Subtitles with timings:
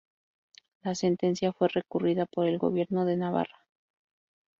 [0.81, 3.67] La sentencia fue recurrida por el Gobierno de Navarra.